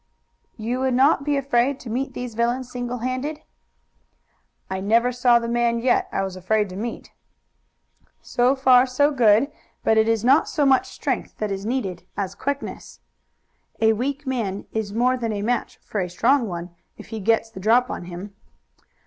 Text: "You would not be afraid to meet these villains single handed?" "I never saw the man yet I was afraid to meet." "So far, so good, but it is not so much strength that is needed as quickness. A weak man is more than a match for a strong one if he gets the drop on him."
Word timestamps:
"You 0.57 0.79
would 0.79 0.95
not 0.95 1.23
be 1.23 1.37
afraid 1.37 1.79
to 1.81 1.89
meet 1.91 2.15
these 2.15 2.33
villains 2.33 2.71
single 2.71 2.97
handed?" 3.05 3.41
"I 4.67 4.79
never 4.79 5.11
saw 5.11 5.37
the 5.37 5.47
man 5.47 5.77
yet 5.77 6.09
I 6.11 6.23
was 6.23 6.35
afraid 6.35 6.69
to 6.69 6.75
meet." 6.75 7.11
"So 8.19 8.55
far, 8.55 8.87
so 8.87 9.11
good, 9.11 9.51
but 9.83 9.99
it 9.99 10.09
is 10.09 10.25
not 10.25 10.49
so 10.49 10.65
much 10.65 10.87
strength 10.89 11.37
that 11.37 11.51
is 11.51 11.67
needed 11.67 12.01
as 12.17 12.33
quickness. 12.33 12.99
A 13.79 13.93
weak 13.93 14.25
man 14.25 14.65
is 14.71 14.91
more 14.91 15.17
than 15.17 15.31
a 15.33 15.43
match 15.43 15.77
for 15.83 16.01
a 16.01 16.09
strong 16.09 16.47
one 16.47 16.71
if 16.97 17.09
he 17.09 17.19
gets 17.19 17.51
the 17.51 17.59
drop 17.59 17.91
on 17.91 18.05
him." 18.05 18.33